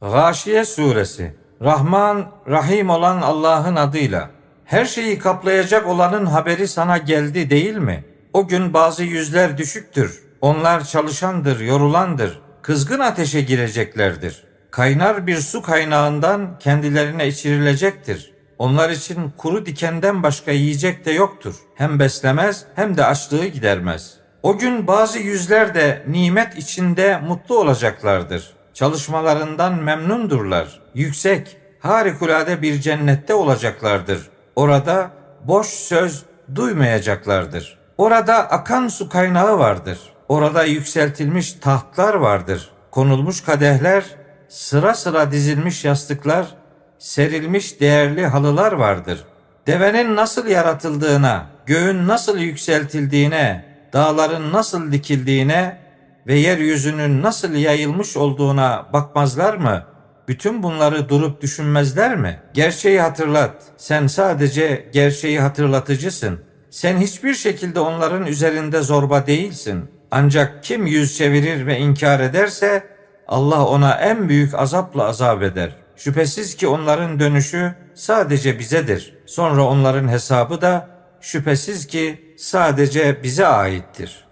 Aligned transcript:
Gâşiye 0.00 0.64
suresi 0.64 1.34
Rahman, 1.62 2.30
Rahim 2.48 2.90
olan 2.90 3.22
Allah'ın 3.22 3.76
adıyla. 3.76 4.30
Her 4.64 4.84
şeyi 4.84 5.18
kaplayacak 5.18 5.86
olanın 5.86 6.26
haberi 6.26 6.68
sana 6.68 6.98
geldi 6.98 7.50
değil 7.50 7.76
mi? 7.76 8.04
O 8.32 8.48
gün 8.48 8.74
bazı 8.74 9.04
yüzler 9.04 9.58
düşüktür. 9.58 10.22
Onlar 10.40 10.84
çalışandır, 10.84 11.60
yorulandır. 11.60 12.40
Kızgın 12.62 13.00
ateşe 13.00 13.40
gireceklerdir. 13.40 14.44
Kaynar 14.70 15.26
bir 15.26 15.36
su 15.36 15.62
kaynağından 15.62 16.58
kendilerine 16.58 17.28
içirilecektir. 17.28 18.32
Onlar 18.58 18.90
için 18.90 19.32
kuru 19.36 19.66
dikenden 19.66 20.22
başka 20.22 20.50
yiyecek 20.52 21.04
de 21.04 21.12
yoktur. 21.12 21.54
Hem 21.74 21.98
beslemez 21.98 22.64
hem 22.74 22.96
de 22.96 23.04
açlığı 23.04 23.46
gidermez. 23.46 24.14
O 24.42 24.58
gün 24.58 24.86
bazı 24.86 25.18
yüzler 25.18 25.74
de 25.74 26.02
nimet 26.08 26.58
içinde 26.58 27.18
mutlu 27.18 27.58
olacaklardır. 27.58 28.55
Çalışmalarından 28.76 29.74
memnundurlar. 29.82 30.80
Yüksek, 30.94 31.56
harikulade 31.80 32.62
bir 32.62 32.80
cennette 32.80 33.34
olacaklardır. 33.34 34.28
Orada 34.56 35.10
boş 35.44 35.66
söz 35.66 36.22
duymayacaklardır. 36.54 37.78
Orada 37.98 38.34
akan 38.50 38.88
su 38.88 39.08
kaynağı 39.08 39.58
vardır. 39.58 39.98
Orada 40.28 40.64
yükseltilmiş 40.64 41.52
tahtlar 41.52 42.14
vardır. 42.14 42.70
Konulmuş 42.90 43.40
kadehler, 43.40 44.04
sıra 44.48 44.94
sıra 44.94 45.32
dizilmiş 45.32 45.84
yastıklar, 45.84 46.46
serilmiş 46.98 47.80
değerli 47.80 48.26
halılar 48.26 48.72
vardır. 48.72 49.24
Devenin 49.66 50.16
nasıl 50.16 50.46
yaratıldığına, 50.46 51.46
göğün 51.66 52.08
nasıl 52.08 52.38
yükseltildiğine, 52.38 53.64
dağların 53.92 54.52
nasıl 54.52 54.92
dikildiğine 54.92 55.85
ve 56.26 56.34
yeryüzünün 56.34 57.22
nasıl 57.22 57.52
yayılmış 57.52 58.16
olduğuna 58.16 58.86
bakmazlar 58.92 59.54
mı? 59.54 59.84
Bütün 60.28 60.62
bunları 60.62 61.08
durup 61.08 61.40
düşünmezler 61.40 62.16
mi? 62.16 62.40
Gerçeği 62.54 63.00
hatırlat. 63.00 63.62
Sen 63.76 64.06
sadece 64.06 64.90
gerçeği 64.92 65.40
hatırlatıcısın. 65.40 66.40
Sen 66.70 66.98
hiçbir 66.98 67.34
şekilde 67.34 67.80
onların 67.80 68.26
üzerinde 68.26 68.80
zorba 68.80 69.26
değilsin. 69.26 69.90
Ancak 70.10 70.64
kim 70.64 70.86
yüz 70.86 71.18
çevirir 71.18 71.66
ve 71.66 71.78
inkar 71.78 72.20
ederse 72.20 72.86
Allah 73.28 73.66
ona 73.66 73.94
en 73.94 74.28
büyük 74.28 74.54
azapla 74.54 75.04
azap 75.04 75.42
eder. 75.42 75.76
Şüphesiz 75.96 76.56
ki 76.56 76.68
onların 76.68 77.20
dönüşü 77.20 77.74
sadece 77.94 78.58
bizedir. 78.58 79.14
Sonra 79.26 79.64
onların 79.64 80.08
hesabı 80.08 80.60
da 80.60 80.88
şüphesiz 81.20 81.86
ki 81.86 82.34
sadece 82.38 83.22
bize 83.22 83.46
aittir. 83.46 84.25